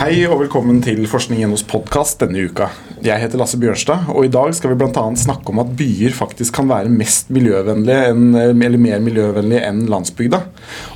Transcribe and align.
Hei 0.00 0.24
og 0.26 0.40
velkommen 0.40 0.80
til 0.82 1.04
Forskning.nos 1.06 1.62
podkast 1.70 2.22
denne 2.24 2.40
uka. 2.48 2.66
Jeg 3.04 3.22
heter 3.22 3.38
Lasse 3.38 3.60
Bjørnstad, 3.62 4.08
og 4.10 4.26
i 4.26 4.30
dag 4.32 4.50
skal 4.56 4.72
vi 4.72 4.78
bl.a. 4.80 5.04
snakke 5.14 5.52
om 5.52 5.60
at 5.62 5.70
byer 5.78 6.16
faktisk 6.16 6.56
kan 6.56 6.66
være 6.68 6.90
mest 6.90 7.30
miljøvennlige 7.30 8.10
enn, 8.10 8.24
eller 8.34 8.80
mer 8.80 9.04
miljøvennlige 9.04 9.62
enn 9.68 9.84
landsbygda. 9.92 10.40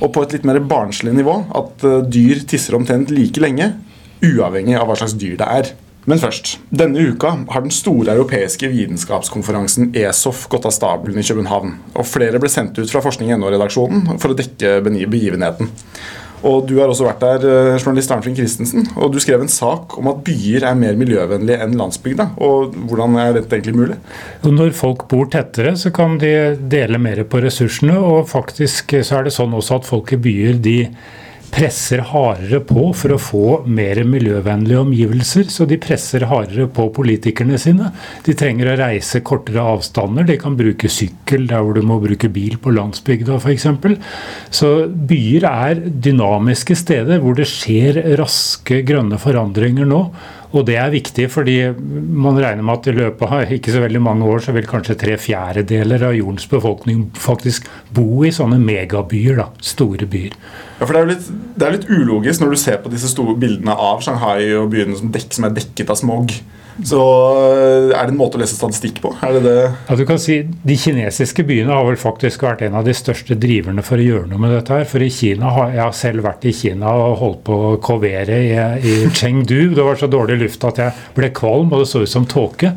Og 0.03 0.11
på 0.11 0.25
et 0.25 0.35
litt 0.35 0.49
mer 0.49 0.59
barnslig 0.67 1.15
nivå 1.15 1.37
at 1.55 1.87
eh, 1.87 2.03
dyr 2.11 2.43
tisser 2.49 2.75
omtrent 2.75 3.13
like 3.15 3.39
lenge, 3.39 3.71
uavhengig 4.25 4.75
av 4.81 4.89
hva 4.89 4.99
slags 4.99 5.15
dyr 5.21 5.39
det 5.39 5.49
er. 5.61 5.71
Men 6.05 6.21
først. 6.21 6.59
Denne 6.69 7.01
uka 7.01 7.31
har 7.49 7.63
den 7.65 7.73
store 7.73 8.13
europeiske 8.13 8.69
vitenskapskonferansen 8.69 9.89
ESOF 9.97 10.45
gått 10.51 10.67
av 10.69 10.75
stabelen 10.75 11.17
i 11.17 11.25
København. 11.25 11.79
Og 11.95 12.05
flere 12.05 12.41
ble 12.41 12.51
sendt 12.51 12.77
ut 12.77 12.91
fra 12.91 13.01
Forskning.no-redaksjonen 13.05 14.19
for 14.21 14.33
å 14.33 14.37
dekke 14.37 14.77
begivenheten. 14.85 15.71
Og 16.45 16.67
Du 16.67 16.75
har 16.77 16.91
også 16.91 17.07
vært 17.07 17.23
der, 17.23 17.45
eh, 17.49 17.79
journalist 17.79 18.11
Arnfinn 18.11 18.35
Christensen, 18.35 18.85
og 18.95 19.11
du 19.13 19.19
skrev 19.19 19.41
en 19.41 19.47
sak 19.47 19.97
om 19.97 20.07
at 20.07 20.23
byer 20.23 20.63
er 20.63 20.75
mer 20.75 20.93
miljøvennlige 20.93 21.59
enn 21.59 21.75
landsbygda. 21.75 22.37
og 22.37 22.73
Hvordan 22.75 23.17
er 23.17 23.33
dette 23.33 23.49
egentlig 23.49 23.75
mulig? 23.75 23.97
Når 24.43 24.73
folk 24.73 25.07
bor 25.07 25.25
tettere, 25.25 25.73
så 25.73 25.91
kan 25.91 26.19
de 26.19 26.55
dele 26.55 26.99
mer 26.99 27.23
på 27.23 27.41
ressursene. 27.41 27.97
Og 27.97 28.27
faktisk 28.27 28.93
så 29.03 29.19
er 29.19 29.23
det 29.23 29.33
sånn 29.33 29.53
også 29.53 29.77
at 29.77 29.85
folk 29.85 30.13
i 30.13 30.17
byer 30.17 30.61
de 30.61 30.89
presser 31.53 32.01
hardere 32.09 32.59
på 32.67 32.89
for 32.97 33.15
å 33.15 33.19
få 33.21 33.45
mer 33.67 34.01
miljøvennlige 34.07 34.81
omgivelser. 34.83 35.49
Så 35.51 35.67
de 35.69 35.77
presser 35.81 36.25
hardere 36.29 36.67
på 36.71 36.87
politikerne 36.95 37.59
sine. 37.61 37.91
De 38.25 38.35
trenger 38.37 38.71
å 38.71 38.77
reise 38.79 39.23
kortere 39.25 39.63
avstander. 39.75 40.27
De 40.27 40.37
kan 40.41 40.57
bruke 40.59 40.91
sykkel 40.91 41.47
der 41.51 41.65
hvor 41.65 41.77
du 41.77 41.83
må 41.85 41.99
bruke 42.03 42.29
bil 42.33 42.57
på 42.61 42.73
landsbygda 42.75 43.39
f.eks. 43.39 43.67
Så 44.53 44.71
byer 45.11 45.49
er 45.49 45.83
dynamiske 45.85 46.77
steder 46.79 47.21
hvor 47.23 47.37
det 47.37 47.49
skjer 47.51 48.01
raske 48.19 48.81
grønne 48.87 49.19
forandringer 49.21 49.87
nå. 49.89 50.01
Og 50.55 50.63
det 50.69 50.77
er 50.79 50.93
viktig, 50.93 51.25
fordi 51.33 51.57
man 51.75 52.37
regner 52.39 52.63
med 52.63 52.77
at 52.77 52.87
i 52.87 52.95
løpet 52.95 53.31
av 53.35 53.53
ikke 53.57 53.73
så 53.73 53.81
veldig 53.83 54.01
mange 54.03 54.27
år 54.31 54.45
så 54.45 54.53
vil 54.55 54.67
kanskje 54.69 54.95
tre 55.01 55.17
fjerdedeler 55.19 56.05
av 56.07 56.15
jordens 56.15 56.47
befolkning 56.47 57.09
faktisk 57.19 57.67
bo 57.95 58.23
i 58.23 58.31
sånne 58.35 58.59
megabyer. 58.61 59.41
da, 59.41 59.49
Store 59.59 60.07
byer. 60.07 60.37
Ja, 60.79 60.85
for 60.85 60.95
det 60.95 61.01
er 61.01 61.11
litt, 61.11 61.27
det 61.55 61.67
er 61.67 61.75
litt 61.75 61.89
ulogisk 61.91 62.43
når 62.43 62.55
du 62.55 62.59
ser 62.61 62.79
på 62.83 62.91
disse 62.93 63.11
store 63.11 63.35
bildene 63.39 63.75
av 63.75 64.03
Shanghai 64.05 64.53
og 64.55 64.71
byene 64.71 64.95
som, 64.99 65.11
dekk, 65.11 65.27
som 65.35 65.49
er 65.49 65.57
dekket 65.59 65.91
av 65.91 65.99
smog. 65.99 66.31
Så 66.83 66.99
eh, 67.55 67.93
er 67.95 68.07
det 68.09 68.11
en 68.11 68.19
måte 68.19 68.35
å 68.35 68.41
lese 68.41 68.57
statistikk 68.57 68.99
på? 69.03 69.13
Er 69.23 69.37
det 69.37 69.43
det? 69.45 69.55
Ja, 69.87 69.95
du 69.95 70.03
kan 70.07 70.19
si 70.19 70.41
De 70.43 70.75
kinesiske 70.79 71.45
byene 71.47 71.71
har 71.71 71.85
vel 71.87 71.99
faktisk 71.99 72.43
vært 72.43 72.65
en 72.67 72.75
av 72.75 72.83
de 72.87 72.95
største 72.97 73.37
driverne 73.39 73.83
for 73.85 74.01
å 74.01 74.07
gjøre 74.07 74.27
noe 74.31 74.41
med 74.43 74.51
dette. 74.57 74.75
her, 74.75 74.89
For 74.89 75.03
i 75.05 75.09
Kina, 75.13 75.53
Jeg 75.71 75.83
har 75.83 75.95
selv 75.95 76.27
vært 76.27 76.45
i 76.45 76.53
Kina 76.55 76.91
og 76.91 77.17
holdt 77.21 77.43
på 77.47 77.59
å 77.69 77.73
kovere 77.79 78.41
i, 78.43 78.53
i 78.83 78.95
Chengdu. 79.15 79.73
Det 79.75 79.87
var 79.87 79.95
så 79.99 80.11
dårlig 80.11 80.39
luft 80.43 80.67
at 80.67 80.81
jeg 80.83 81.05
ble 81.15 81.31
kvalm, 81.31 81.71
og 81.71 81.85
det 81.85 81.91
så 81.93 82.03
ut 82.03 82.11
som 82.11 82.27
tåke. 82.27 82.75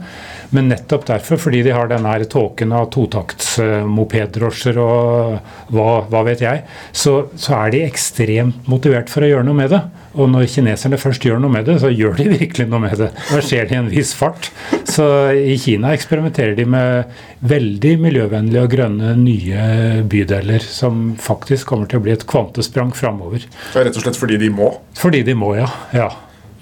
Men 0.55 0.71
nettopp 0.73 1.07
derfor, 1.09 1.41
fordi 1.41 1.63
de 1.67 1.75
har 1.77 1.91
denne 1.91 2.15
tåken 2.31 2.73
av 2.73 2.89
totaktsmopedrosjer 2.95 4.79
og 4.81 5.39
hva, 5.75 5.89
hva, 6.09 6.23
vet 6.25 6.45
jeg, 6.45 6.63
så, 6.97 7.19
så 7.37 7.57
er 7.59 7.75
de 7.75 7.83
ekstremt 7.85 8.69
motivert 8.71 9.13
for 9.13 9.27
å 9.27 9.29
gjøre 9.29 9.47
noe 9.49 9.59
med 9.59 9.75
det. 9.75 9.83
Og 10.19 10.31
når 10.33 10.49
kineserne 10.51 10.99
først 10.99 11.27
gjør 11.29 11.43
noe 11.43 11.53
med 11.53 11.69
det, 11.69 11.77
så 11.83 11.91
gjør 11.93 12.17
de 12.19 12.29
virkelig 12.41 12.69
noe 12.71 12.81
med 12.87 12.97
det. 13.01 13.11
Da 13.29 13.43
skjer 13.45 13.69
det 13.69 13.77
i 13.77 13.81
en 13.83 13.91
viss 13.93 14.15
fart. 14.17 14.49
Så 14.89 15.07
i 15.37 15.59
Kina 15.61 15.93
eksperimenterer 15.97 16.57
de 16.59 16.65
med 16.69 17.19
veldig 17.49 17.93
miljøvennlige 18.03 18.65
og 18.65 18.73
grønne 18.73 19.13
nye 19.21 19.67
bydeler, 20.09 20.65
som 20.65 21.13
faktisk 21.23 21.69
kommer 21.75 21.91
til 21.91 22.01
å 22.01 22.07
bli 22.07 22.17
et 22.17 22.25
kvantesprang 22.29 22.95
framover. 22.97 23.45
Rett 23.77 24.01
og 24.01 24.07
slett 24.07 24.19
fordi 24.19 24.41
de 24.41 24.51
må? 24.55 24.73
Fordi 24.99 25.23
de 25.29 25.37
må, 25.39 25.53
ja. 25.61 25.69
ja. 25.95 26.09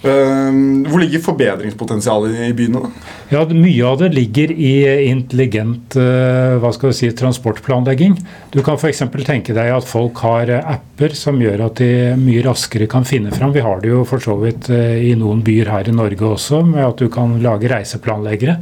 Ehm, 0.06 0.84
hvor 0.86 1.02
ligger 1.02 1.22
forbedringspotensialet 1.24 2.38
i 2.46 2.52
byene? 2.56 2.82
da? 2.86 3.12
Ja, 3.32 3.42
Mye 3.50 3.86
av 3.86 3.98
det 3.98 4.12
ligger 4.14 4.52
i 4.52 4.74
intelligent 5.08 5.96
eh, 5.98 6.56
hva 6.62 6.70
skal 6.74 6.94
si, 6.94 7.10
transportplanlegging. 7.16 8.14
Du 8.54 8.60
kan 8.66 8.78
f.eks. 8.78 9.02
tenke 9.26 9.56
deg 9.56 9.72
at 9.74 9.88
folk 9.88 10.20
har 10.22 10.52
apper 10.60 11.16
som 11.18 11.40
gjør 11.42 11.66
at 11.66 11.82
de 11.82 11.90
mye 12.20 12.44
raskere 12.46 12.86
kan 12.90 13.06
finne 13.08 13.34
fram. 13.34 13.54
Vi 13.56 13.64
har 13.64 13.82
det 13.82 13.90
jo 13.90 14.04
for 14.06 14.22
så 14.22 14.36
vidt 14.40 14.70
eh, 14.70 15.10
i 15.10 15.14
noen 15.18 15.42
byer 15.46 15.72
her 15.74 15.90
i 15.90 15.96
Norge 15.96 16.30
også, 16.36 16.62
med 16.66 16.84
at 16.86 17.02
du 17.02 17.10
kan 17.12 17.38
lage 17.42 17.70
reiseplanleggere. 17.72 18.58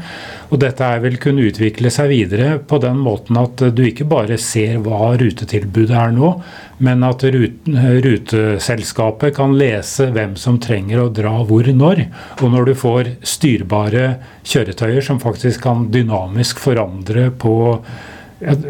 Og 0.49 0.61
dette 0.63 0.91
vil 1.05 1.21
kunne 1.21 1.45
utvikle 1.49 1.93
seg 1.93 2.13
videre 2.13 2.59
på 2.63 2.81
den 2.83 3.01
måten 3.03 3.37
at 3.41 3.61
du 3.75 3.85
ikke 3.85 4.09
bare 4.09 4.39
ser 4.41 4.79
hva 4.85 5.13
rutetilbudet 5.21 5.97
er 5.99 6.15
nå, 6.15 6.37
men 6.79 7.03
at 7.07 7.25
ruteselskapet 7.25 9.37
kan 9.37 9.59
lese 9.59 10.11
hvem 10.15 10.37
som 10.41 10.59
trenger 10.63 11.05
å 11.05 11.13
dra 11.15 11.37
hvor 11.47 11.69
når. 11.69 12.05
Og 12.41 12.53
når 12.53 12.71
du 12.71 12.75
får 12.79 13.13
styrbare 13.27 14.15
kjøretøyer 14.47 15.05
som 15.05 15.21
faktisk 15.23 15.63
kan 15.67 15.89
dynamisk 15.95 16.63
forandre 16.65 17.31
på 17.31 17.55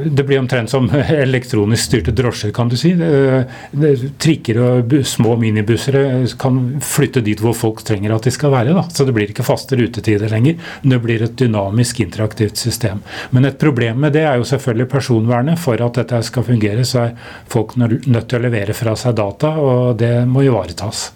det 0.04 0.24
blir 0.24 0.38
omtrent 0.38 0.70
som 0.70 0.88
elektronisk 1.08 1.88
styrte 1.88 2.14
drosjer, 2.16 2.52
kan 2.54 2.70
du 2.70 2.76
si. 2.78 2.92
Trikker 4.18 4.60
og 4.62 4.94
små 5.08 5.36
minibusser 5.40 5.98
eh, 6.00 6.26
kan 6.40 6.60
flytte 6.84 7.22
dit 7.24 7.40
hvor 7.42 7.56
folk 7.56 7.82
trenger 7.86 8.14
at 8.14 8.28
de 8.28 8.34
skal 8.34 8.54
være. 8.54 8.74
Da. 8.76 8.86
Så 8.94 9.06
det 9.06 9.14
blir 9.16 9.30
ikke 9.30 9.46
faste 9.46 9.78
rutetider 9.78 10.32
lenger, 10.32 10.58
men 10.82 10.94
det 10.94 11.00
blir 11.04 11.26
et 11.26 11.36
dynamisk 11.38 12.00
interaktivt 12.04 12.60
system. 12.60 13.02
Men 13.34 13.48
et 13.48 13.58
problem 13.60 14.02
med 14.04 14.14
det 14.16 14.24
er 14.28 14.38
jo 14.40 14.48
selvfølgelig 14.48 14.90
personvernet. 14.92 15.60
For 15.64 15.80
at 15.80 16.00
dette 16.00 16.20
skal 16.26 16.46
fungere, 16.46 16.84
så 16.88 17.06
er 17.06 17.14
folk 17.50 17.76
nødt 17.78 18.28
til 18.28 18.38
å 18.38 18.44
levere 18.44 18.76
fra 18.76 18.94
seg 18.98 19.16
data, 19.18 19.54
og 19.60 19.98
det 20.00 20.14
må 20.28 20.44
ivaretas. 20.46 21.08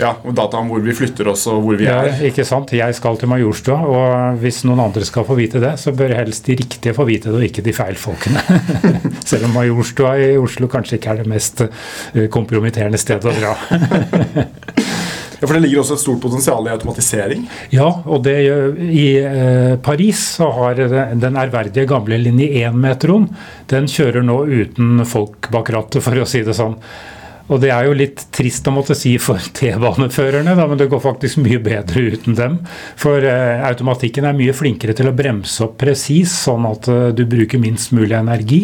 Ja, 0.00 0.16
og 0.24 0.34
data 0.34 0.58
om 0.58 0.70
hvor 0.72 0.82
vi 0.82 0.94
flytter 0.96 1.28
oss 1.30 1.44
og 1.50 1.62
hvor 1.62 1.78
vi 1.78 1.86
er. 1.86 2.08
Ja, 2.08 2.16
ikke 2.26 2.44
sant. 2.46 2.72
Jeg 2.74 2.96
skal 2.98 3.18
til 3.20 3.30
Majorstua, 3.30 3.78
og 3.86 4.40
hvis 4.42 4.62
noen 4.66 4.82
andre 4.82 5.06
skal 5.06 5.26
få 5.28 5.36
vite 5.38 5.62
det, 5.62 5.76
så 5.80 5.94
bør 5.96 6.16
helst 6.18 6.48
de 6.48 6.56
riktige 6.58 6.96
få 6.96 7.06
vite 7.08 7.30
det, 7.30 7.38
og 7.38 7.46
ikke 7.46 7.64
de 7.64 7.76
feil 7.76 7.98
folkene. 8.02 8.42
Selv 9.30 9.48
om 9.48 9.56
Majorstua 9.56 10.16
i 10.20 10.32
Oslo 10.40 10.68
kanskje 10.70 10.98
ikke 10.98 11.14
er 11.14 11.22
det 11.22 11.30
mest 11.30 11.64
eh, 11.66 12.28
kompromitterende 12.32 13.00
stedet 13.00 13.30
å 13.30 13.36
dra. 13.38 13.56
Ja, 15.42 15.48
For 15.48 15.58
det 15.58 15.64
ligger 15.64 15.80
også 15.80 15.96
et 15.96 16.02
stort 16.04 16.20
potensial 16.22 16.68
i 16.68 16.70
automatisering? 16.70 17.40
Ja, 17.74 17.88
og 18.06 18.20
det, 18.22 18.36
i 18.78 19.06
eh, 19.18 19.72
Paris 19.82 20.20
så 20.36 20.46
har 20.54 20.78
den 20.78 21.38
ærverdige 21.40 21.88
gamle 21.90 22.14
linje 22.20 22.46
1-metroen 22.62 23.26
Den 23.72 23.88
kjører 23.90 24.22
nå 24.22 24.36
uten 24.46 25.02
folk 25.02 25.50
bak 25.50 25.72
rattet, 25.74 25.98
for 26.06 26.22
å 26.22 26.28
si 26.30 26.44
det 26.46 26.54
sånn. 26.54 26.76
Og 27.52 27.60
det 27.60 27.68
er 27.74 27.84
jo 27.84 27.96
litt 27.96 28.24
trist 28.32 28.66
å 28.68 28.72
måtte 28.72 28.96
si 28.96 29.12
for 29.20 29.40
T-baneførerne, 29.58 30.54
men 30.56 30.80
det 30.80 30.88
går 30.92 31.02
faktisk 31.04 31.42
mye 31.44 31.60
bedre 31.62 32.06
uten 32.14 32.36
dem. 32.38 32.58
For 33.00 33.24
eh, 33.28 33.60
automatikken 33.68 34.26
er 34.28 34.36
mye 34.36 34.54
flinkere 34.56 34.96
til 34.96 35.10
å 35.10 35.16
bremse 35.16 35.66
opp 35.66 35.76
presis, 35.82 36.32
sånn 36.46 36.64
at 36.68 36.88
eh, 36.88 37.10
du 37.16 37.24
bruker 37.28 37.60
minst 37.60 37.92
mulig 37.96 38.16
energi. 38.16 38.62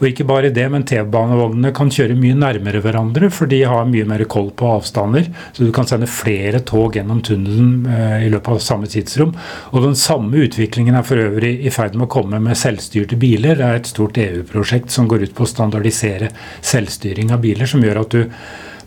Og 0.00 0.08
ikke 0.08 0.26
bare 0.28 0.52
det, 0.54 0.64
men 0.72 0.86
T-banevognene 0.88 1.74
kan 1.76 1.92
kjøre 1.92 2.16
mye 2.18 2.38
nærmere 2.38 2.80
hverandre, 2.84 3.28
for 3.34 3.50
de 3.50 3.60
har 3.68 3.88
mye 3.90 4.08
mer 4.08 4.24
koll 4.30 4.48
på 4.56 4.72
avstander. 4.78 5.28
Så 5.52 5.68
du 5.68 5.74
kan 5.76 5.88
sende 5.90 6.08
flere 6.10 6.62
tog 6.64 6.96
gjennom 6.96 7.20
tunnelen 7.26 7.84
eh, 7.90 8.26
i 8.26 8.32
løpet 8.32 8.56
av 8.56 8.64
samme 8.64 8.88
tidsrom. 8.90 9.36
Og 9.74 9.84
den 9.84 9.98
samme 10.00 10.46
utviklingen 10.46 10.96
er 10.96 11.04
for 11.06 11.20
øvrig 11.20 11.58
i 11.60 11.74
ferd 11.74 11.98
med 11.98 12.08
å 12.08 12.12
komme 12.16 12.40
med 12.40 12.58
selvstyrte 12.58 13.20
biler. 13.20 13.60
Det 13.60 13.68
er 13.68 13.82
et 13.82 13.92
stort 13.92 14.16
EU-prosjekt 14.20 14.96
som 14.96 15.10
går 15.10 15.28
ut 15.28 15.36
på 15.36 15.44
å 15.44 15.52
standardisere 15.52 16.32
selvstyring 16.64 17.34
av 17.34 17.44
biler, 17.44 17.68
som 17.68 17.84
gjør 17.84 18.04
at 18.06 18.16
du 18.16 18.29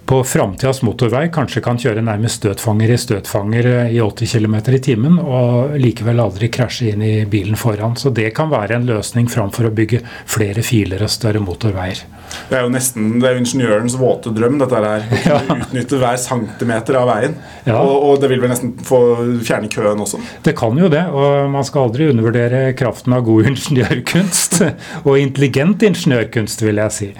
på 0.05 0.19
framtidas 0.27 0.81
motorvei 0.83 1.29
kanskje 1.31 1.61
kan 1.63 1.77
kjøre 1.79 2.03
nærmest 2.03 2.41
støtfanger 2.41 2.91
i 2.91 2.97
støtfanger 2.99 3.69
i 3.87 4.01
80 4.03 4.33
km 4.35 4.57
i 4.75 4.81
timen, 4.83 5.15
og 5.19 5.77
likevel 5.79 6.19
aldri 6.19 6.49
krasje 6.51 6.91
inn 6.91 7.05
i 7.07 7.13
bilen 7.29 7.55
foran. 7.59 7.95
Så 7.95 8.11
det 8.11 8.33
kan 8.35 8.51
være 8.51 8.77
en 8.77 8.89
løsning 8.89 9.31
framfor 9.31 9.69
å 9.69 9.75
bygge 9.75 10.01
flere 10.03 10.65
filer 10.65 11.05
og 11.05 11.13
større 11.13 11.43
motorveier. 11.43 12.03
Det 12.49 12.57
er 12.57 12.65
jo 12.65 12.71
nesten 12.73 13.17
det 13.21 13.29
er 13.29 13.39
ingeniørens 13.39 13.95
våte 13.99 14.33
drøm, 14.35 14.59
dette 14.61 14.79
her. 14.83 15.05
Ja. 15.23 15.37
Utnytte 15.55 15.97
hver 16.01 16.17
centimeter 16.19 16.97
av 16.99 17.07
veien. 17.07 17.35
Ja. 17.63 17.77
Og, 17.79 17.93
og, 17.93 18.15
det 18.21 18.27
vil 18.31 18.41
vel 18.43 18.51
nesten 18.51 18.73
få 18.85 18.99
fjerne 19.45 19.69
køen 19.71 20.01
også? 20.03 20.19
Det 20.45 20.55
kan 20.57 20.77
jo 20.77 20.89
det, 20.91 21.03
og 21.15 21.51
man 21.53 21.65
skal 21.67 21.87
aldri 21.87 22.09
undervurdere 22.11 22.63
kraften 22.77 23.15
av 23.15 23.23
god 23.27 23.47
ingeniørkunst. 23.53 24.59
og 25.03 25.19
intelligent 25.19 25.85
ingeniørkunst, 25.87 26.65
vil 26.65 26.81
jeg 26.83 26.97
si. 26.97 27.11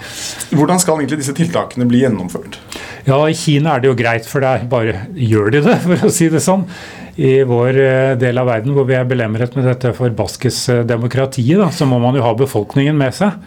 Hvordan 0.54 0.82
skal 0.82 1.00
egentlig 1.00 1.22
disse 1.22 1.36
tiltakene 1.36 1.88
bli 1.88 2.04
gjennomført? 2.04 2.60
Ja, 3.08 3.18
I 3.28 3.36
Kina 3.36 3.74
er 3.74 3.84
det 3.84 3.90
jo 3.90 3.96
greit, 3.98 4.28
for 4.28 4.44
der 4.44 4.66
bare 4.70 5.06
gjør 5.12 5.54
de 5.54 5.64
det, 5.64 5.78
for 5.86 6.08
å 6.08 6.12
si 6.12 6.28
det 6.32 6.42
sånn. 6.44 6.66
I 7.14 7.36
vår 7.46 7.78
eh, 7.78 8.12
del 8.18 8.40
av 8.42 8.48
verden 8.50 8.74
hvor 8.74 8.88
vi 8.88 8.96
er 8.98 9.06
belemret 9.08 9.54
med 9.54 9.68
dette 9.70 9.94
forbaskes 9.96 10.66
demokratiet, 10.88 11.60
da, 11.60 11.70
så 11.70 11.86
må 11.88 12.00
man 12.02 12.18
jo 12.18 12.24
ha 12.26 12.34
befolkningen 12.38 12.98
med 12.98 13.16
seg. 13.16 13.38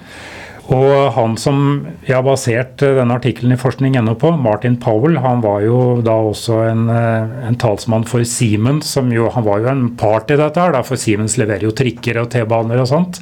Og 0.73 1.13
han 1.15 1.37
som 1.39 1.59
jeg 2.03 2.15
har 2.17 2.25
basert 2.27 2.81
eh, 2.83 2.95
denne 2.97 3.15
artikkelen 3.15 3.55
i 3.55 3.59
forskning.no 3.59 4.17
på, 4.19 4.33
Martin 4.41 4.75
Powell, 4.83 5.15
han 5.23 5.39
var 5.45 5.61
jo 5.63 5.77
da 6.03 6.17
også 6.27 6.59
en, 6.67 6.81
eh, 6.91 7.37
en, 7.47 7.55
talsmann 7.59 8.07
for 8.09 8.25
Siemens. 8.27 8.89
som 8.97 9.11
jo, 9.13 9.29
Han 9.31 9.45
var 9.47 9.63
jo 9.63 9.71
en 9.71 9.85
part 9.95 10.31
i 10.31 10.39
dette, 10.39 10.59
her, 10.59 10.75
for 10.83 10.99
Siemens 10.99 11.37
leverer 11.39 11.69
jo 11.69 11.75
trikker 11.75 12.19
og 12.19 12.31
T-baner 12.33 12.83
og 12.83 12.91
sånt. 12.91 13.21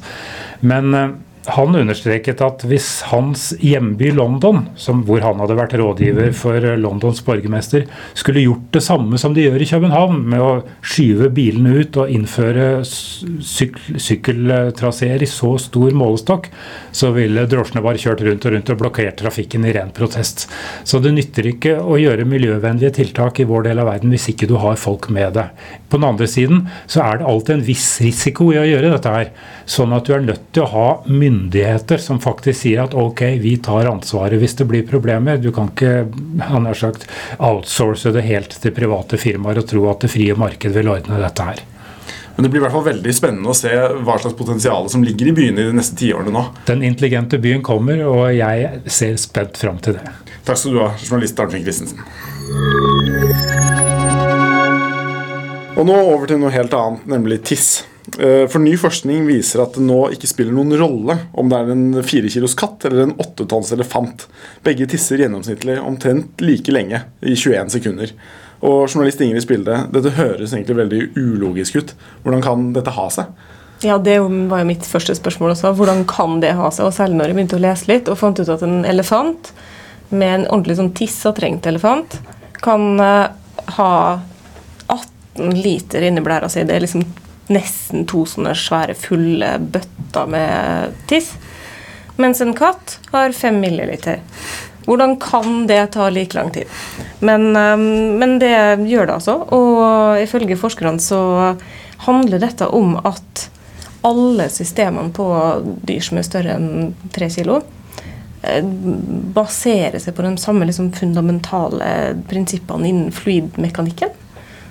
Men 0.66 0.94
eh, 0.94 1.14
han 1.46 1.76
understreket 1.78 2.40
at 2.42 2.64
hvis 2.66 2.88
hans 3.10 3.48
hjemby 3.62 4.10
London, 4.16 4.64
hvor 5.06 5.22
han 5.22 5.40
hadde 5.42 5.56
vært 5.58 5.76
rådgiver 5.78 6.32
for 6.36 6.64
Londons 6.80 7.22
borgermester, 7.26 7.86
skulle 8.18 8.42
gjort 8.42 8.72
det 8.74 8.82
samme 8.84 9.20
som 9.20 9.34
de 9.36 9.44
gjør 9.46 9.62
i 9.62 9.68
København, 9.70 10.22
med 10.26 10.42
å 10.42 10.50
skyve 10.82 11.30
bilene 11.34 11.82
ut 11.82 11.98
og 12.02 12.10
innføre 12.12 12.66
syk 12.86 13.78
sykkeltraseer 14.02 15.22
i 15.22 15.30
så 15.30 15.52
stor 15.62 15.94
målestokk, 15.96 16.48
så 16.96 17.12
ville 17.14 17.46
drosjene 17.50 17.84
bare 17.84 18.00
kjørt 18.00 18.24
rundt 18.26 18.46
og 18.48 18.56
rundt 18.56 18.72
og 18.74 18.80
blokkert 18.82 19.18
trafikken 19.20 19.66
i 19.68 19.74
ren 19.76 19.92
protest. 19.94 20.48
Så 20.84 21.00
det 21.04 21.14
nytter 21.14 21.50
ikke 21.52 21.76
å 21.80 21.98
gjøre 22.00 22.26
miljøvennlige 22.28 22.96
tiltak 23.00 23.40
i 23.40 23.48
vår 23.48 23.68
del 23.68 23.82
av 23.82 23.90
verden 23.92 24.14
hvis 24.14 24.30
ikke 24.32 24.50
du 24.50 24.56
har 24.62 24.80
folk 24.80 25.10
med 25.14 25.36
deg. 25.38 25.66
På 25.86 26.00
den 26.00 26.08
andre 26.08 26.28
siden 26.30 26.66
så 26.90 27.04
er 27.04 27.20
det 27.20 27.30
alltid 27.30 27.58
en 27.58 27.66
viss 27.68 27.88
risiko 28.02 28.50
i 28.54 28.60
å 28.60 28.66
gjøre 28.66 28.92
dette 28.96 29.14
her. 29.14 29.32
Sånn 29.70 29.94
at 29.94 30.08
du 30.08 30.14
er 30.16 30.26
nødt 30.26 30.50
til 30.56 30.66
å 30.66 30.72
ha 30.72 30.88
myndigheter 31.06 31.35
som 32.02 32.20
faktisk 32.22 32.60
sier 32.60 32.82
at 32.84 32.94
ok, 32.94 33.22
vi 33.42 33.56
tar 33.62 33.88
ansvaret 33.90 34.40
hvis 34.40 34.56
det 34.58 34.66
blir 34.68 34.86
problemer. 34.88 35.38
Du 35.38 35.52
kan 35.52 35.70
ikke 35.72 36.06
han 36.48 36.66
har 36.66 36.74
sagt, 36.74 37.08
outsource 37.38 38.12
det 38.14 38.26
helt 38.26 38.58
til 38.62 38.74
private 38.76 39.18
firmaer 39.20 39.62
og 39.62 39.68
tro 39.70 39.88
at 39.90 40.04
det 40.04 40.12
frie 40.12 40.36
marked 40.36 40.76
vil 40.76 40.92
ordne 40.92 41.22
dette 41.22 41.48
her. 41.48 41.64
Men 42.36 42.44
det 42.44 42.50
blir 42.52 42.60
i 42.60 42.64
hvert 42.66 42.74
fall 42.74 42.84
veldig 42.84 43.12
spennende 43.16 43.48
å 43.48 43.56
se 43.56 43.70
hva 43.72 44.18
slags 44.20 44.36
potensial 44.36 44.90
som 44.92 45.04
ligger 45.04 45.30
i 45.30 45.32
byene 45.38 45.62
i 45.62 45.70
de 45.70 45.76
neste 45.78 45.96
tiårene 45.96 46.34
nå. 46.34 46.42
Den 46.68 46.84
intelligente 46.84 47.40
byen 47.40 47.64
kommer, 47.64 48.02
og 48.04 48.28
jeg 48.36 48.82
ser 48.92 49.16
spent 49.20 49.56
fram 49.56 49.80
til 49.80 49.96
det. 49.96 50.04
Takk 50.44 50.60
skal 50.60 50.76
du 50.76 50.82
ha, 50.84 50.90
journalist 51.00 51.40
Arnfinn 51.40 51.64
Christensen. 51.64 52.04
Og 55.76 55.88
nå 55.88 55.96
over 55.96 56.28
til 56.28 56.38
noe 56.40 56.52
helt 56.52 56.76
annet, 56.76 57.08
nemlig 57.08 57.40
tiss. 57.48 57.70
Eh, 58.18 58.46
for 58.48 58.62
ny 58.62 58.76
forskning 58.78 59.26
viser 59.26 59.64
at 59.64 59.74
det 59.74 59.82
nå 59.82 59.98
ikke 60.14 60.28
spiller 60.30 60.54
noen 60.54 60.76
rolle 60.78 61.16
om 61.34 61.50
det 61.50 61.58
er 61.58 61.72
en 61.74 61.86
fire 62.06 62.30
kilos 62.30 62.54
katt 62.58 62.86
eller 62.86 63.02
en 63.02 63.16
åtte 63.22 63.48
tonns 63.50 63.72
elefant. 63.74 64.28
Begge 64.66 64.86
tisser 64.90 65.18
gjennomsnittlig 65.20 65.80
omtrent 65.82 66.44
like 66.44 66.72
lenge, 66.72 67.02
i 67.20 67.34
21 67.34 67.72
sekunder. 67.74 68.14
Og 68.64 68.86
journalist 68.86 69.20
Ingrid 69.20 69.44
Spilde, 69.44 69.82
dette 69.92 70.14
høres 70.16 70.54
egentlig 70.54 70.78
veldig 70.78 71.02
ulogisk 71.18 71.80
ut. 71.82 71.92
Hvordan 72.22 72.46
kan 72.46 72.70
dette 72.76 72.94
ha 72.94 73.08
seg? 73.12 73.34
Ja, 73.84 73.98
Det 73.98 74.16
var 74.22 74.62
jo 74.62 74.70
mitt 74.70 74.86
første 74.88 75.14
spørsmål 75.18 75.52
også. 75.52 75.74
Hvordan 75.76 76.06
kan 76.08 76.40
det 76.40 76.54
ha 76.56 76.70
seg? 76.70 76.86
Og 76.86 76.94
Særlig 76.94 77.18
når 77.18 77.32
jeg 77.32 77.36
begynte 77.36 77.58
å 77.58 77.64
lese 77.66 77.90
litt 77.90 78.08
og 78.08 78.18
fant 78.22 78.38
ut 78.40 78.48
at 78.48 78.62
en 78.64 78.86
elefant 78.88 79.52
med 80.08 80.32
en 80.32 80.46
ordentlig 80.46 80.78
sånn 80.78 80.94
tissa 80.96 81.34
trengt 81.34 81.66
elefant 81.66 82.20
kan 82.62 83.00
uh, 83.02 83.28
ha 83.76 83.92
18 84.86 85.58
liter 85.58 86.06
inni 86.06 86.22
blæra 86.24 86.48
si. 86.48 86.62
Det 86.64 86.76
er 86.76 86.86
liksom 86.86 87.04
nesten 87.52 88.06
to 88.10 88.24
sånne 88.28 88.54
svære, 88.58 88.96
fulle 88.98 89.56
bøtter 89.60 90.30
med 90.30 90.96
tiss. 91.10 91.34
Mens 92.16 92.40
en 92.40 92.54
katt 92.56 92.98
har 93.12 93.34
fem 93.36 93.60
milliliter. 93.60 94.22
Hvordan 94.86 95.16
kan 95.20 95.66
det 95.66 95.80
ta 95.96 96.08
like 96.10 96.36
lang 96.36 96.52
tid? 96.54 96.70
Men, 97.20 97.56
um, 97.56 98.18
men 98.20 98.38
det 98.38 98.54
gjør 98.86 99.08
det 99.08 99.16
altså. 99.18 99.40
Og 99.52 100.22
ifølge 100.22 100.58
forskerne 100.58 101.02
så 101.02 101.20
handler 102.06 102.42
dette 102.42 102.68
om 102.70 102.94
at 103.02 103.48
alle 104.06 104.46
systemene 104.52 105.10
på 105.10 105.26
dyr 105.82 106.04
som 106.04 106.20
er 106.20 106.26
større 106.26 106.54
enn 106.54 106.92
tre 107.14 107.26
kilo, 107.32 107.56
eh, 108.46 108.62
baserer 109.34 109.98
seg 109.98 110.14
på 110.14 110.22
de 110.22 110.36
samme 110.38 110.68
liksom, 110.68 110.92
fundamentale 110.94 111.88
prinsippene 112.30 112.86
innen 112.92 113.10
fluidmekanikken. 113.14 114.14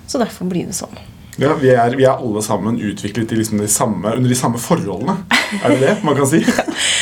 Så 0.08 0.22
derfor 0.22 0.48
blir 0.48 0.70
det 0.70 0.78
sånn. 0.78 0.96
Ja, 1.42 1.54
vi 1.60 1.72
er, 1.74 1.96
vi 2.00 2.06
er 2.08 2.16
alle 2.16 2.42
sammen 2.46 2.78
utviklet 2.80 3.34
liksom 3.36 3.60
de 3.60 3.68
samme, 3.72 4.14
under 4.16 4.32
de 4.32 4.38
samme 4.40 4.62
forholdene. 4.62 5.18
Er 5.62 5.74
det 5.74 5.82
det 5.82 5.96
man 6.08 6.16
kan 6.16 6.30
si? 6.30 6.40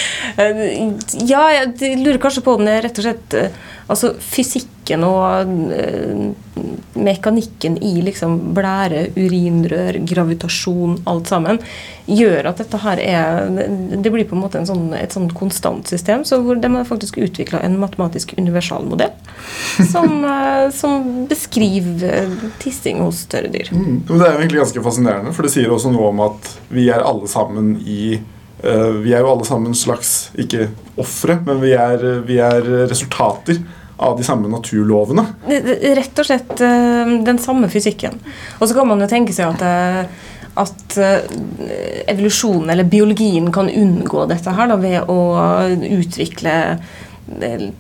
ja, 1.34 1.44
jeg 1.54 2.00
lurer 2.02 2.22
kanskje 2.22 2.46
på 2.46 2.56
om 2.58 2.66
det 2.66 2.78
er 2.78 2.88
rett 2.88 3.02
og 3.02 3.06
slett 3.06 3.38
Altså, 3.84 4.14
altså 4.16 4.62
fysikken 4.84 5.04
og 5.04 5.48
uh, 5.48 6.32
mekanikken 6.94 7.78
i 7.82 8.02
liksom 8.04 8.54
blære, 8.54 9.14
urinrør, 9.16 9.98
gravitasjon, 10.06 11.02
alt 11.06 11.28
sammen, 11.28 11.60
gjør 12.06 12.50
at 12.50 12.60
dette 12.60 12.78
her 12.78 13.00
er 13.00 13.50
Det 14.04 14.12
blir 14.12 14.28
på 14.28 14.36
en 14.36 14.44
måte 14.44 14.60
en 14.60 14.68
sånn, 14.68 14.94
et 14.94 15.12
sånn 15.12 15.30
konstant 15.32 15.88
system. 15.88 16.24
Så 16.26 16.42
hvor 16.44 16.56
de 16.56 16.70
har 16.70 16.86
faktisk 16.86 17.18
utvikla 17.18 17.62
en 17.64 17.80
matematisk 17.80 18.36
universalmodell 18.38 19.14
som, 19.90 20.24
uh, 20.24 20.70
som 20.72 21.26
beskriver 21.28 22.30
tissing 22.60 23.02
hos 23.02 23.24
større 23.28 23.50
dyr. 23.50 23.72
Mm. 23.72 24.04
Det 24.08 24.22
er 24.22 24.36
jo 24.36 24.44
egentlig 24.44 24.62
ganske 24.62 24.84
fascinerende, 24.84 25.34
for 25.34 25.44
det 25.44 25.54
sier 25.56 25.72
også 25.72 25.92
noe 25.94 26.12
om 26.12 26.24
at 26.30 26.56
vi 26.70 26.90
er 26.92 27.04
alle 27.04 27.30
sammen 27.32 27.78
i 27.82 28.20
vi 28.64 29.12
er 29.12 29.20
jo 29.20 29.28
alle 29.28 29.44
sammen 29.44 29.74
slags, 29.76 30.30
ikke 30.40 30.70
ofre, 30.96 31.34
men 31.44 31.58
vi 31.60 31.74
er, 31.76 32.00
vi 32.24 32.38
er 32.40 32.64
resultater 32.88 33.58
av 34.04 34.18
de 34.20 34.26
samme 34.28 34.52
naturlovene. 34.52 35.26
Rett 35.48 36.22
og 36.22 36.28
slett 36.28 36.62
eh, 36.64 37.16
den 37.26 37.40
samme 37.42 37.70
fysikken. 37.72 38.20
Og 38.60 38.68
så 38.68 38.78
kan 38.78 38.90
man 38.90 39.04
jo 39.04 39.10
tenke 39.12 39.36
seg 39.36 39.54
at, 39.56 39.64
eh, 39.64 40.34
at 40.64 40.98
eh, 41.00 41.38
evolusjonen, 42.12 42.74
eller 42.74 42.90
biologien, 42.90 43.52
kan 43.54 43.72
unngå 43.72 44.28
dette 44.32 44.54
her 44.58 44.72
da, 44.72 44.80
ved 44.82 45.10
å 45.12 45.20
utvikle 46.00 46.58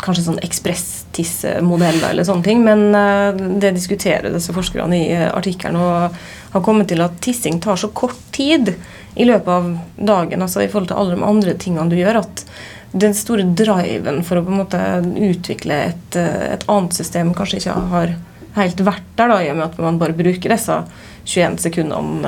kanskje 0.01 0.25
sånn 0.25 0.41
ekspress-tissemodeller 0.45 2.09
eller 2.09 2.27
sånne 2.27 2.45
ting. 2.45 2.63
Men 2.65 3.59
det 3.61 3.73
diskuterer 3.75 4.33
disse 4.33 4.55
forskerne 4.55 4.97
i 4.97 5.09
artikkelen 5.27 5.79
og 5.81 6.17
har 6.53 6.65
kommet 6.65 6.89
til 6.91 7.01
at 7.05 7.17
tissing 7.23 7.59
tar 7.63 7.79
så 7.79 7.89
kort 7.93 8.19
tid 8.35 8.75
i 9.15 9.25
løpet 9.25 9.47
av 9.47 9.71
dagen 9.97 10.41
altså 10.41 10.63
i 10.63 10.69
forhold 10.69 10.89
til 10.91 10.99
alle 10.99 11.17
de 11.17 11.27
andre 11.27 11.57
tingene 11.61 11.91
du 11.91 11.99
gjør, 11.99 12.23
at 12.23 12.45
den 12.93 13.15
store 13.17 13.45
driven 13.57 14.21
for 14.25 14.37
å 14.37 14.45
på 14.45 14.53
en 14.53 14.61
måte 14.61 14.81
utvikle 15.29 15.79
et, 15.89 16.17
eh, 16.19 16.53
et 16.53 16.65
annet 16.69 16.93
system 16.93 17.33
kanskje 17.33 17.61
ikke 17.61 17.77
har 17.93 18.15
helt 18.57 18.83
vært 18.85 19.07
der, 19.17 19.31
da, 19.31 19.39
i 19.41 19.49
og 19.51 19.57
med 19.59 19.65
at 19.69 19.79
man 19.81 19.97
bare 20.01 20.17
bruker 20.17 20.53
disse 20.53 20.79
21 21.23 21.57
sekundene 21.63 21.97
om 21.97 22.25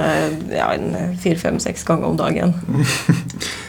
ja, 0.53 0.69
fire-fem-seks 1.21 1.83
ganger 1.87 2.13
om 2.13 2.19
dagen. 2.19 2.55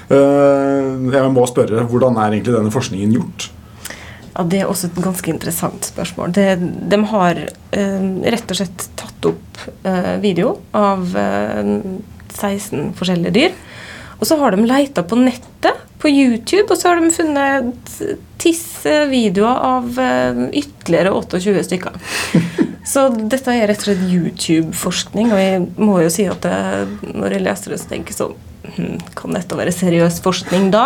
Eh, 0.06 0.90
jeg 1.10 1.30
må 1.34 1.42
spørre, 1.50 1.80
Hvordan 1.90 2.14
er 2.22 2.36
egentlig 2.36 2.52
denne 2.54 2.70
forskningen 2.70 3.14
gjort? 3.16 3.48
Ja, 4.36 4.44
Det 4.44 4.60
er 4.60 4.68
også 4.68 4.90
et 4.90 5.00
ganske 5.00 5.32
interessant 5.32 5.88
spørsmål. 5.88 6.34
Det, 6.36 6.46
de 6.92 6.98
har 7.12 7.40
eh, 7.40 8.08
rett 8.34 8.52
og 8.52 8.58
slett 8.58 8.84
tatt 9.00 9.28
opp 9.30 9.62
eh, 9.88 10.16
video 10.20 10.58
av 10.76 11.08
eh, 11.16 11.70
16 12.36 12.92
forskjellige 12.98 13.32
dyr. 13.32 13.56
Og 14.20 14.28
så 14.28 14.36
har 14.40 14.52
de 14.52 14.68
leita 14.68 15.04
på 15.04 15.16
nettet 15.20 15.80
på 16.00 16.12
YouTube, 16.12 16.68
og 16.68 16.76
så 16.76 16.92
har 16.92 17.00
de 17.00 17.12
funnet 17.12 17.96
tissevideoer 18.86 19.62
av 19.66 19.98
uh, 19.98 20.48
ytterligere 20.52 21.12
28 21.12 21.64
stykker. 21.66 21.92
Så 22.86 23.08
dette 23.18 23.50
er 23.50 23.66
rett 23.66 23.82
og 23.82 23.88
slett 23.88 24.04
YouTube-forskning, 24.06 25.32
og 25.34 25.40
jeg 25.42 25.62
må 25.74 25.98
jo 26.04 26.10
si 26.12 26.28
at 26.30 26.44
det, 26.44 26.58
når 27.16 27.34
jeg 27.34 27.42
leser 27.42 27.74
det, 27.74 27.80
så 27.82 27.90
tenker 27.90 28.14
jeg 28.14 28.20
sånn 28.20 28.36
hm, 28.76 29.00
Kan 29.18 29.34
dette 29.34 29.58
være 29.58 29.74
seriøs 29.74 30.20
forskning 30.22 30.68
da? 30.70 30.84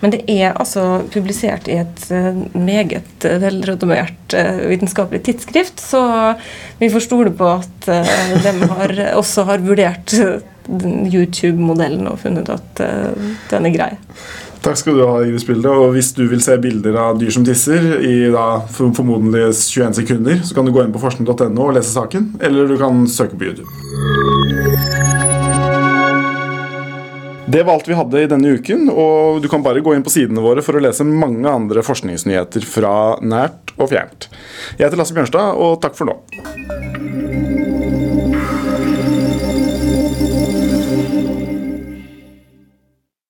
Men 0.00 0.14
det 0.14 0.24
er 0.32 0.56
altså 0.56 1.04
publisert 1.12 1.68
i 1.70 1.76
et 1.84 2.02
uh, 2.10 2.34
meget 2.56 3.22
velredomert 3.22 3.44
velrenommert 3.44 4.34
uh, 4.34 4.64
vitenskapelig 4.72 5.22
tidsskrift, 5.28 5.78
så 5.78 6.02
vi 6.80 6.90
får 6.90 7.06
stole 7.06 7.34
på 7.36 7.46
at 7.52 7.90
de 7.90 8.54
har, 8.72 8.96
også 9.20 9.46
har 9.46 9.62
vurdert 9.62 10.16
YouTube-modellen 10.66 12.10
og 12.10 12.24
funnet 12.24 12.50
at 12.50 12.82
den 13.50 13.66
er 13.68 13.74
grei. 13.74 13.92
Takk 14.60 14.76
skal 14.76 14.98
du 14.98 15.06
ha, 15.08 15.20
Iris 15.24 15.46
Bilde. 15.48 15.70
Og 15.72 15.94
hvis 15.94 16.12
du 16.16 16.26
vil 16.28 16.42
se 16.44 16.56
bilder 16.60 16.98
av 17.00 17.20
dyr 17.20 17.32
som 17.32 17.46
tisser 17.46 18.02
i 18.04 18.28
da, 18.32 18.60
formodentlig 18.76 19.46
21 19.56 19.96
sekunder, 20.02 20.42
så 20.44 20.56
kan 20.56 20.68
du 20.68 20.74
gå 20.74 20.84
inn 20.84 20.92
på 20.92 21.00
forskning.no 21.00 21.64
og 21.64 21.76
lese 21.78 21.94
saken, 21.94 22.34
eller 22.44 22.68
du 22.68 22.76
kan 22.80 23.06
søke 23.08 23.40
på 23.40 23.48
YouTube. 23.48 23.70
Det 27.50 27.64
var 27.66 27.72
alt 27.74 27.88
vi 27.88 27.96
hadde 27.98 28.20
i 28.20 28.28
denne 28.30 28.52
uken, 28.60 28.90
og 28.92 29.40
du 29.42 29.48
kan 29.50 29.64
bare 29.64 29.80
gå 29.82 29.96
inn 29.96 30.04
på 30.06 30.12
sidene 30.12 30.44
våre 30.44 30.62
for 30.62 30.78
å 30.78 30.82
lese 30.84 31.08
mange 31.08 31.50
andre 31.50 31.82
forskningsnyheter 31.82 32.62
fra 32.68 32.92
nært 33.24 33.72
og 33.80 33.90
fjernt. 33.90 34.28
Jeg 34.76 34.86
heter 34.86 35.00
Lasse 35.00 35.16
Bjørnstad, 35.16 35.56
og 35.58 35.80
takk 35.82 35.98
for 35.98 36.12
nå. 36.12 37.49